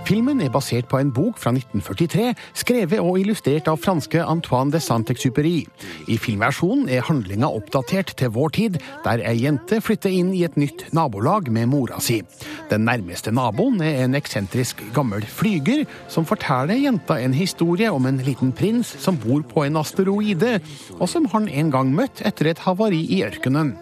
[0.09, 4.81] Filmen er basert på en bok fra 1943, skrevet og illustrert av franske Antoine de
[4.81, 5.67] Saint-Exupéry.
[6.09, 10.57] I filmversjonen er handlinga oppdatert til vår tid, der ei jente flytter inn i et
[10.57, 12.23] nytt nabolag med mora si.
[12.71, 18.23] Den nærmeste naboen er en eksentrisk gammel flyger, som forteller jenta en historie om en
[18.25, 20.57] liten prins som bor på en asteroide,
[20.97, 23.75] og som han en gang møtte etter et havari i ørkenen.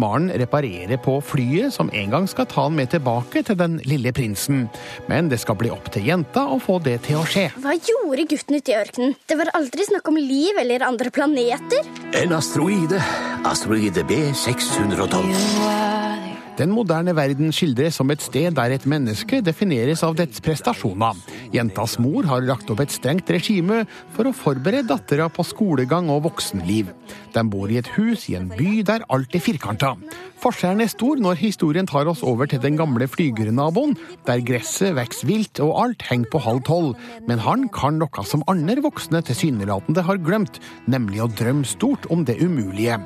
[0.00, 4.16] Maren reparerer på flyet som en gang skal ta han med tilbake til den lille
[4.16, 4.64] prinsen.
[5.12, 7.48] Men det skal bli opp til jenta og få det til å skje.
[7.60, 9.16] Hva gjorde gutten ute i ørkenen?
[9.28, 11.92] Det var aldri snakk om liv eller andre planeter.
[12.16, 13.02] En asteroide.
[13.44, 16.43] Asteroide B612.
[16.54, 21.18] Den moderne verden skildres som et sted der et menneske defineres av dets prestasjoner.
[21.50, 23.80] Jentas mor har lagt opp et strengt regime
[24.14, 26.92] for å forberede dattera på skolegang og voksenliv.
[27.34, 29.96] De bor i et hus i en by der alt er firkanta.
[30.44, 33.96] Forskjellen er stor når historien tar oss over til den gamle flygernaboen,
[34.28, 36.94] der gresset vokser vilt og alt henger på halv tolv.
[37.26, 42.22] Men han kan noe som andre voksne tilsynelatende har glemt, nemlig å drømme stort om
[42.28, 43.00] det umulige.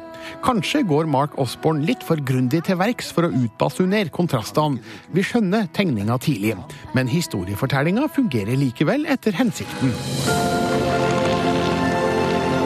[0.44, 4.82] Kanskje går Mark Osborne litt for grundig til verks for å utbasunere kontrastene.
[5.14, 6.56] Vi skjønner tegninga tidlig,
[6.96, 9.94] men historiefortellinga fungerer likevel etter hensikten.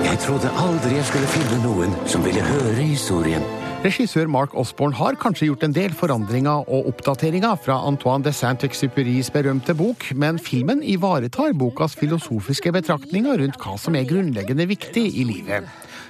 [0.07, 3.45] Jeg trodde aldri jeg skulle finne noen som ville høre historien.
[3.83, 9.33] Regissør Mark Osborne har kanskje gjort en del forandringer og oppdateringer fra Antoine de Saint-Exupérys
[9.35, 15.27] berømte bok, men filmen ivaretar bokas filosofiske betraktninger rundt hva som er grunnleggende viktig i
[15.27, 15.67] livet.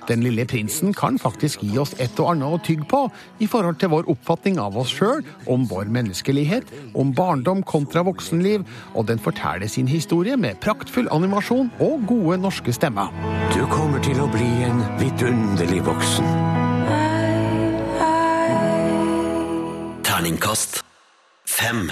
[0.09, 3.03] Den lille prinsen kan faktisk gi oss et og annet å tygge på
[3.43, 8.67] i forhold til vår oppfatning av oss sjøl, om vår menneskelighet, om barndom kontra voksenliv,
[8.95, 13.12] og den forteller sin historie med praktfull animasjon og gode norske stemmer.
[13.55, 16.33] Du kommer til å bli en vidunderlig voksen.
[20.07, 20.83] Terningkast
[21.53, 21.91] fem.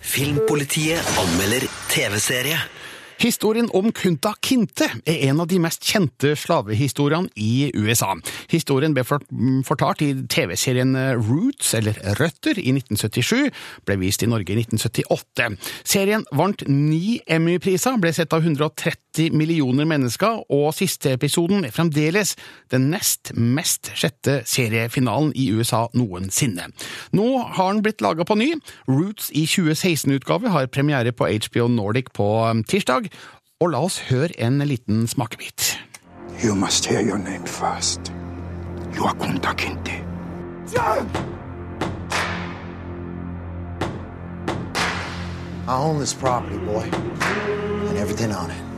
[0.00, 2.58] Filmpolitiet anmelder TV-serie.
[3.20, 8.14] Historien om Kunta Kinte er en av de mest kjente slavehistoriene i USA.
[8.48, 13.50] Historien ble fortalt i TV-serien Roots, eller Røtter, i 1977,
[13.84, 15.50] ble vist i Norge i 1978.
[15.84, 22.36] Serien vant ni Emmy-priser, ble sett av 130 millioner mennesker, og siste episoden er fremdeles
[22.70, 26.70] den nest mest sjette seriefinalen i USA noensinne.
[27.12, 28.54] Nå har den blitt laga på ny.
[28.88, 32.30] Roots i 2016-utgave har premiere på HBO Nordic på
[32.68, 33.10] tirsdag.
[33.60, 35.76] Og la oss høre en liten smakebit.
[36.42, 38.12] You must hear your name first.
[38.96, 40.00] You are Kunta Kinte.
[45.68, 48.69] I own this property, boy, and everything on it.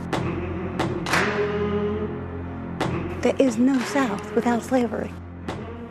[3.21, 5.11] There is no South without slavery.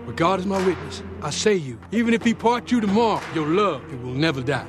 [0.06, 1.02] But God is my witness.
[1.22, 4.66] I say you, even if he part you tomorrow, your love, it will never die.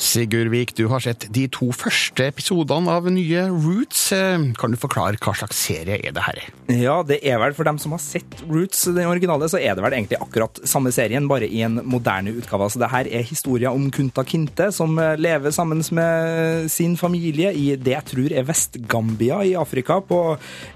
[0.00, 4.06] Sigurd Vik, du har sett de to første episodene av nye Roots.
[4.16, 6.38] Eh, Kan du forklare hva slags serie er det her?
[6.72, 9.84] Ja, det er vel for dem som har sett Roots, den originale, så er det
[9.84, 12.70] vel egentlig akkurat samme serien, bare i en moderne utgave.
[12.72, 17.74] Så det her er historien om Kunta Kinte, som lever sammen med sin familie i
[17.76, 20.22] det jeg tror er Vest-Gambia i Afrika på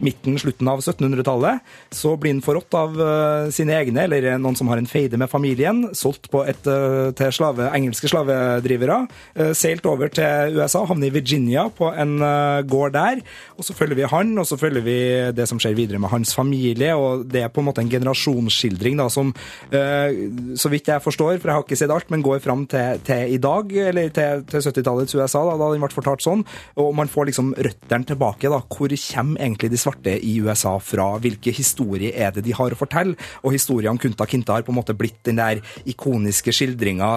[0.04, 1.64] midten, slutten av 1700-tallet.
[1.94, 5.32] Så blir han forrådt av eh, sine egne, eller noen som har en feide med
[5.32, 9.06] familien, solgt på et, eh, til slave, engelske slavedrivere.
[9.34, 13.22] Eh, Seilt over til USA, havner i Virginia på en eh, gård der.
[13.58, 14.98] Og så følger vi han, og så følger vi
[15.36, 16.94] det som skjer videre med hans familie.
[16.98, 19.32] Og det er på en måte en generasjonsskildring da, som,
[19.74, 20.14] eh,
[20.60, 23.34] så vidt jeg forstår, for jeg har ikke sett alt, men går fram til, til
[23.34, 26.44] i dag, eller til, til 70-tallets USA, da, da den ble fortalt sånn.
[26.80, 28.50] Og man får liksom røttene tilbake.
[28.52, 31.12] da, Hvor kommer egentlig de svarte i USA fra?
[31.22, 33.18] Hvilke historier er det de har å fortelle?
[33.42, 37.10] Og historien om Kunta Kinta har på en måte blitt den der ikoniske skildringa,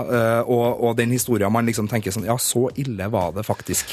[0.48, 3.86] og, og den historien man liksom tenker sånn Ja, så ille var det faktisk.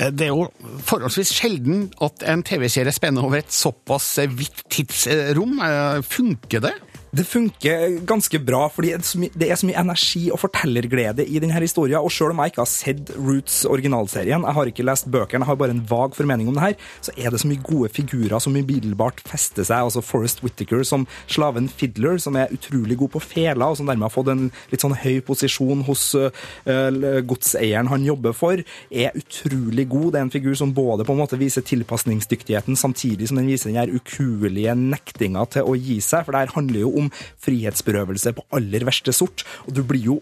[0.00, 0.48] Eh, Det er jo
[0.82, 5.60] forholdsvis sjelden at en TV-serie spenner over et såpass eh, vidt tidsrom.
[5.62, 6.74] Eh, Funker det?
[7.10, 8.92] Det funker ganske bra, fordi
[9.34, 11.98] det er så mye, er energi og fortellerglede i denne historien.
[11.98, 15.48] Og selv om jeg ikke har sett Roots originalserien, jeg har ikke lest bøkene, jeg
[15.48, 18.38] har bare en vag formening om det her, så er det så mye gode figurer
[18.38, 19.88] som umiddelbart fester seg.
[19.88, 24.06] Altså Forrest Whittaker som slaven Fiddler, som er utrolig god på fela, og som dermed
[24.06, 26.30] har fått en litt sånn høy posisjon hos uh,
[27.26, 30.12] godseieren han jobber for, er utrolig god.
[30.12, 33.72] Det er en figur som både på en måte viser tilpasningsdyktigheten, samtidig som den viser
[33.72, 36.22] den her ukuelige nektinga til å gi seg.
[36.22, 36.99] For det her handler jo om
[37.40, 39.46] frihetsberøvelse på aller verste sort.
[39.66, 40.20] Og du blir jo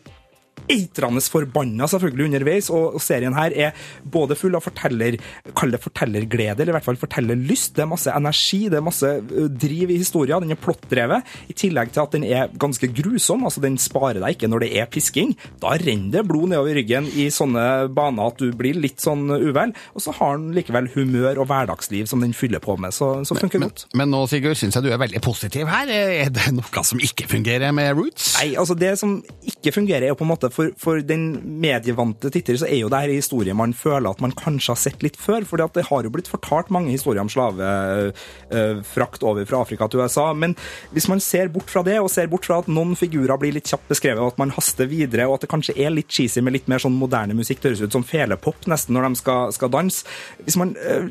[0.72, 5.18] eitrende forbanna selvfølgelig underveis, og, og serien her er både full av forteller,
[5.58, 7.74] kall det fortellerglede, eller i hvert fall fortellerlyst.
[7.76, 9.12] Det er masse energi, det er masse
[9.58, 10.44] driv i historien.
[10.44, 13.44] Den er plottdrevet, i tillegg til at den er ganske grusom.
[13.48, 15.34] altså Den sparer deg ikke når det er pisking.
[15.62, 19.74] Da renner det blod nedover ryggen i sånne baner at du blir litt sånn uvel.
[19.94, 23.36] Og så har den likevel humør og hverdagsliv som den fyller på med, så, så
[23.38, 23.86] funker Men, godt.
[23.98, 25.90] men nå, Sigurd, syns jeg du er veldig positiv her.
[25.90, 28.34] Er det noe som ikke fungerer med Roots?
[28.38, 31.28] Nei, altså Det som ikke fungerer, er jo på en måte for, for den
[31.62, 35.04] medievante titter, så er jo det her historier man føler at man kanskje har sett
[35.06, 35.46] litt før.
[35.46, 40.32] For det har jo blitt fortalt mange historier om slavefrakt over fra Afrika til USA.
[40.34, 40.56] Men
[40.94, 43.70] hvis man ser bort fra det, og ser bort fra at noen figurer blir litt
[43.70, 46.56] kjapt beskrevet, og at man haster videre, og at det kanskje er litt cheesy med
[46.56, 49.72] litt mer sånn moderne musikk, det høres ut som felepop nesten når de skal, skal
[49.72, 50.02] danse.
[50.42, 51.06] Hvis man øh,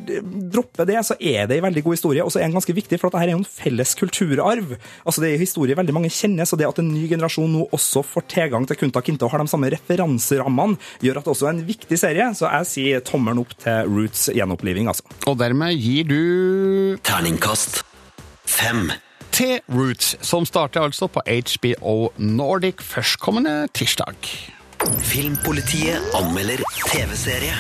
[0.52, 3.00] dropper det, så er det en veldig god historie, og så er den ganske viktig,
[3.00, 4.76] for at dette er jo en felles kulturarv.
[5.06, 7.68] Altså Det er en historie veldig mange kjenner, så det at en ny generasjon nå
[7.76, 11.50] også får tilgang til Kunta Kinte og har de samme referanserammene, gjør at det også
[11.50, 12.30] er en viktig serie.
[12.38, 15.06] Så jeg sier tommelen opp til Roots gjenoppliving, altså.
[15.30, 17.84] Og dermed gir du Terningkast
[18.48, 18.90] fem.
[19.32, 24.16] til Roots, som starter altså på HBO Nordic førstkommende tirsdag.
[25.06, 27.54] Filmpolitiet anmelder TV-serie.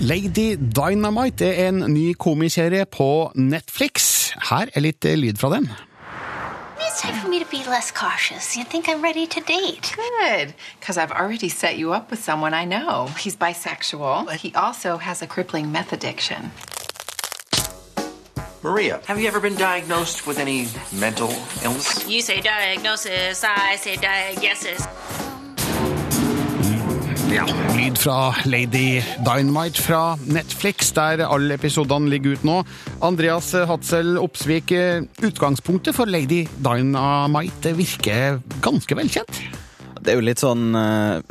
[0.00, 4.32] Lady Dynamite er en ny komiserie på Netflix.
[4.48, 5.68] Her er litt lyd fra den.
[7.00, 8.58] It's time for me to be less cautious.
[8.58, 9.94] You think I'm ready to date?
[9.96, 13.06] Good, because I've already set you up with someone I know.
[13.18, 14.26] He's bisexual.
[14.26, 16.50] But he also has a crippling meth addiction.
[18.62, 21.30] Maria, have you ever been diagnosed with any mental
[21.64, 22.06] illness?
[22.06, 24.86] You say diagnosis, I say diagesis.
[27.30, 27.44] Ja,
[27.76, 32.56] lyd fra Lady Dynamite fra Netflix, der alle episodene ligger ut nå.
[33.06, 34.72] Andreas Hatzel Opsvik,
[35.22, 39.38] utgangspunktet for Lady Dynamite virker ganske velkjent.
[40.00, 41.22] Det er jo litt sånn eh,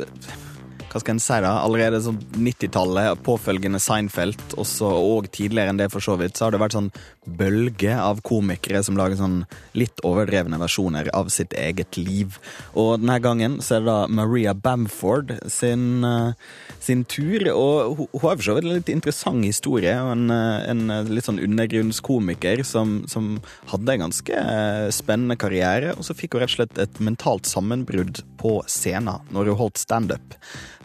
[0.90, 1.52] Hva skal en si, da?
[1.62, 6.62] Allerede sånn 90-tallet, påfølgende Seinfeld, og tidligere enn det, for så vidt, så har det
[6.62, 6.90] vært sånn
[7.38, 9.44] bølge av komikere som lager sånn
[9.78, 12.40] litt overdrevne versjoner av sitt eget liv.
[12.74, 16.34] Og denne gangen så er det da Maria Bamford sin, eh,
[16.80, 19.94] sin tur, og hun, har for så vidt en litt interessant historie.
[20.00, 23.34] og En, en litt sånn undergrunnskomiker som, som
[23.72, 27.48] hadde en ganske eh, spennende karriere, og så fikk hun rett og slett et mentalt
[27.48, 30.38] sammenbrudd på scenen når hun holdt standup.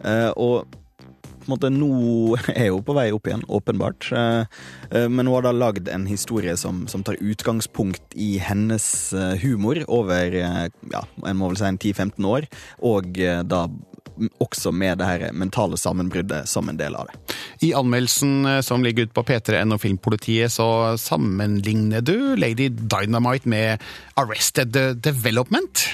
[0.04, 4.10] Eh, og på en måte nå er hun på vei opp igjen, åpenbart.
[4.12, 4.62] Eh,
[5.06, 8.86] Men hun har da lagd en historie som, som tar utgangspunkt i hennes
[9.42, 12.50] humor over ja, en må vel si en 10-15 år,
[12.84, 13.16] og
[13.48, 13.66] da
[14.42, 17.36] også med det her mentale sammenbruddet som en del av det.
[17.66, 23.48] I anmeldelsen eh, som ligger ute på P3N og Filmpolitiet, så sammenligner du Lady Dynamite
[23.48, 23.82] med
[24.16, 25.86] Arrested Development.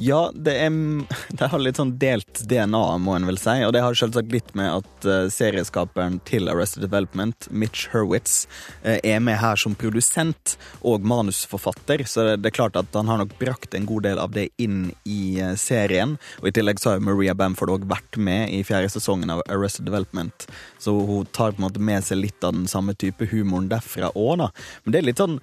[0.00, 0.70] Ja, det, er,
[1.38, 3.54] det har litt sånn delt DNA, må en vel si.
[3.64, 8.44] Og det har selvsagt litt med at eh, serieskaperen til Arrested Development, Mitch Hurwitz,
[8.82, 12.04] eh, er med her som produsent og manusforfatter.
[12.04, 14.90] Så det, er klart at han har nok brakt en god del av det inn
[15.08, 16.18] i eh, serien.
[16.42, 19.88] Og i tillegg så har Maria Bamford òg vært med i fjerde sesongen av Arrested
[19.88, 20.44] Development.
[20.76, 24.12] Så hun tar på en måte med seg litt av den samme type humoren derfra
[24.12, 24.50] òg, da.
[24.84, 25.40] Men det er litt sånn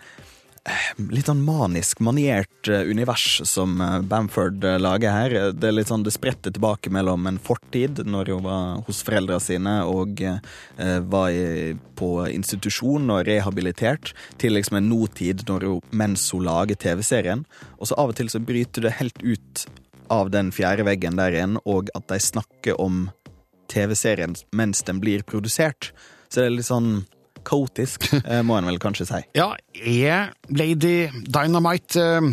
[1.12, 5.36] litt sånn manisk, maniert eh, univers som eh, Bamford eh, lager her.
[5.52, 9.42] Det er litt sånn, det spretter tilbake mellom en fortid, når hun var hos foreldra
[9.44, 10.40] sine og eh,
[11.12, 11.36] var
[12.00, 17.44] på institusjon og rehabilitert, til liksom en nåtid hun, mens hun lager TV-serien.
[17.80, 19.66] Og så av og til så bryter det helt ut
[20.14, 23.10] av den fjerde veggen der igjen, og at de snakker om
[23.72, 25.92] TV-serien mens den blir produsert.
[26.30, 26.92] Så det er litt sånn
[27.48, 29.22] kaotisk, eh, må en vel kanskje si.
[29.38, 32.30] Ja, er Lady Dynamite eh,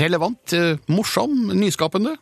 [0.00, 2.16] relevant, eh, morsom, nyskapende?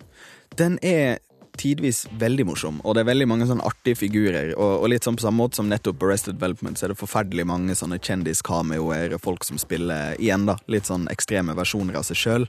[0.58, 1.18] Den er
[1.58, 4.52] tidvis veldig morsom, og det er veldig mange sånn artige figurer.
[4.54, 7.46] Og, og litt sånn på samme måte som nettopp Arrested Development, så er det forferdelig
[7.50, 10.58] mange sånne kjendiscameoer folk som spiller igjen, da.
[10.70, 12.48] Litt sånn ekstreme versjoner av seg sjøl.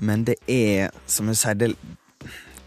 [0.00, 1.74] Men det er, som jeg sier, det,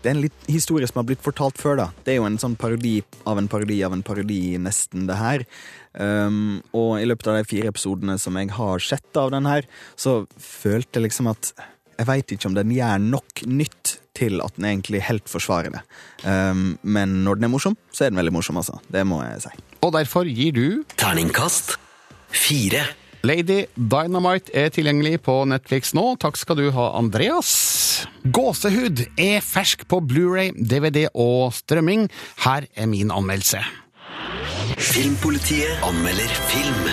[0.04, 1.88] det er en litt historie som har blitt fortalt før, da.
[2.04, 2.98] Det er jo en sånn parodi
[3.30, 5.46] av en parodi av en parodi, nesten, det her.
[5.96, 9.68] Um, og i løpet av de fire episodene som jeg har sett av den her,
[9.96, 11.54] så følte jeg liksom at
[11.94, 15.84] jeg veit ikke om den gjør nok nytt til at den egentlig helt forsvarer det.
[16.26, 18.82] Um, men når den er morsom, så er den veldig morsom, altså.
[18.92, 19.54] Det må jeg si.
[19.86, 20.68] Og derfor gir du
[21.00, 21.78] Terningkast
[22.34, 22.84] fire.
[23.24, 26.02] Lady Dynamite er tilgjengelig på Netflix nå.
[26.20, 27.52] Takk skal du ha, Andreas.
[28.36, 32.10] Gåsehud er fersk på Blu-ray, DVD og strømming.
[32.44, 33.62] Her er min anmeldelse.
[34.76, 36.84] Filmpolitiet anmelder film.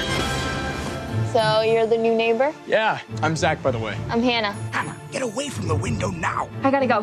[1.32, 2.54] So you're the new neighbor?
[2.68, 3.96] Yeah, I'm Zach, by the way.
[4.10, 4.54] I'm Hannah.
[4.70, 6.46] Hannah, get away from the window now.
[6.62, 7.02] I gotta go.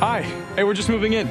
[0.00, 0.22] Hi.
[0.56, 1.28] Hey, we're just moving in.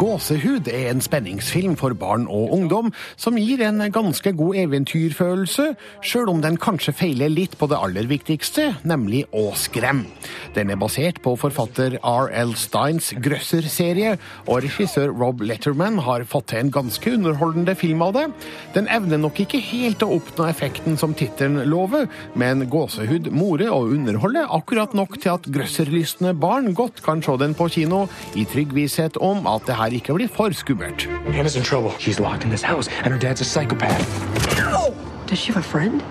[0.00, 2.86] Gåsehud er en spenningsfilm for barn og ungdom
[3.20, 5.66] som gir en ganske god eventyrfølelse,
[6.00, 10.08] sjøl om den kanskje feiler litt på det aller viktigste, nemlig å skremme.
[10.56, 12.54] Den er basert på forfatter R.L.
[12.56, 14.14] Steins Grøsser-serie,
[14.46, 18.24] og regissør Rob Letterman har fått til en ganske underholdende film av det.
[18.78, 22.08] Den evner nok ikke helt å oppnå effekten som tittelen lover,
[22.40, 27.52] men gåsehud morer og underholder akkurat nok til at grøsserlystne barn godt kan se den
[27.58, 31.08] på kino, i trygg visshet om at det her ikke blir for skummelt.
[31.32, 31.92] Hannah's in trouble.
[31.98, 34.06] She's locked in this house, and her dad's a psychopath.
[35.26, 36.02] Does she have a friend?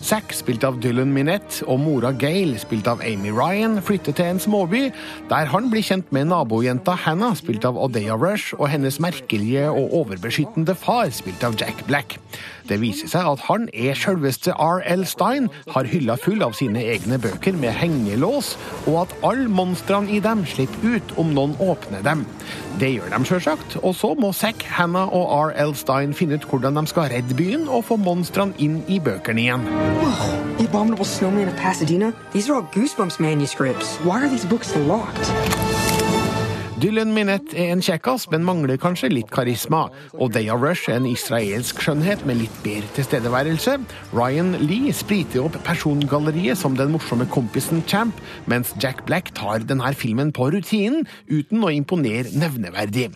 [0.00, 4.38] Zack, spilt av Dylan Minette, og mora Gail, spilt av Amy Ryan, flytter til en
[4.40, 4.86] småby,
[5.28, 9.92] der han blir kjent med nabojenta Hannah, spilt av Odeya Rush, og hennes merkelige og
[9.98, 12.16] overbeskyttende far, spilt av Jack Black.
[12.64, 15.04] Det viser seg at han er selveste R.L.
[15.04, 18.54] Stein, har hylla full av sine egne bøker med hengelås,
[18.86, 22.24] og at alle monstrene i dem slipper ut om noen åpner dem.
[22.80, 25.74] Det gjør de sjølsagt, og så må Zack, Hannah og R.L.
[25.76, 29.66] Stein finne ut hvordan de skal redde byen og få monstrene inn i bøkene igjen.
[30.00, 32.12] Whoa, the abominable snowman of Pasadena?
[32.32, 33.98] These are all Goosebumps manuscripts.
[33.98, 35.69] Why are these books locked?
[36.80, 39.82] Dylan Minette er en kjekkas, men mangler kanskje litt karisma.
[40.16, 43.74] Og Daya Rush er en israelsk skjønnhet med litt bedre tilstedeværelse.
[44.16, 48.16] Ryan Lee spriter opp persongalleriet som den morsomme kompisen Champ,
[48.48, 53.10] mens Jack Black tar denne filmen på rutinen, uten å imponere nevneverdig.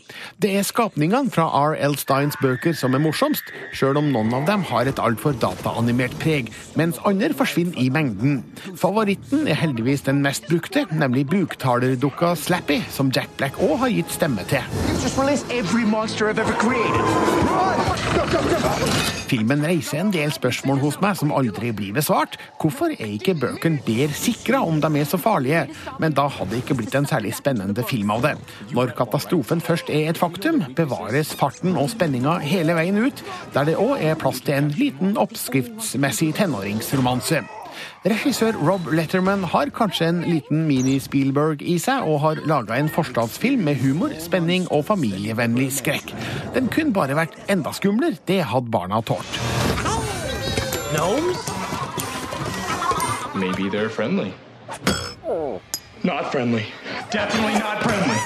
[0.45, 1.97] Det er skapningene fra R.L.
[2.03, 6.53] Steins bøker som er morsomst, sjøl om noen av dem har et altfor dataanimert preg,
[6.77, 8.43] mens andre forsvinner i mengden.
[8.77, 14.11] Favoritten er heldigvis den mest brukte, nemlig buktalerdukka Slappy, som Jack Black òg har gitt
[14.14, 14.62] stemme til.
[19.30, 22.36] Filmen reiser en del spørsmål hos meg som aldri blir besvart.
[22.61, 25.64] Hvorfor er ikke bøkene bedre sikra om de er så farlige?
[26.02, 28.34] Men da hadde det ikke blitt en særlig spennende film av det.
[28.76, 33.24] Når katastrofen først er et faktum, bevares farten og spenninga hele veien ut,
[33.57, 37.44] der det òg er plass til en liten oppskriftsmessig tenåringsromanse.
[38.05, 43.64] Regissør Rob Letterman har kanskje en liten mini-Spielberg i seg, og har laga en forstadsfilm
[43.64, 46.12] med humor, spenning og familievennlig skrekk.
[46.55, 48.20] Den kunne bare vært enda skumlere.
[48.28, 49.41] Det hadde barna tålt.
[50.93, 51.49] Gnomes?
[53.35, 54.32] Maybe they're friendly.
[56.05, 56.66] Not friendly.
[57.11, 58.20] Definitely not friendly.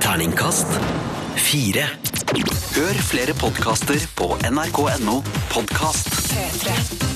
[0.00, 0.68] Terningkast
[1.36, 1.88] fire.
[2.34, 5.20] Hør flere podkaster på nrk.no
[5.54, 6.10] podkast.
[6.34, 7.13] P3.